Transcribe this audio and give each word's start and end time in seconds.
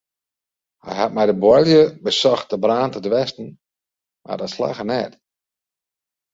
Hy 0.85 0.91
hat 0.99 1.13
mei 1.15 1.27
de 1.29 1.35
buorlju 1.43 1.83
besocht 2.05 2.49
de 2.51 2.57
brân 2.63 2.91
te 2.91 2.99
dwêsten 3.05 3.47
mar 4.23 4.37
dat 4.41 4.51
slagge 4.55 4.85
net. 4.91 5.13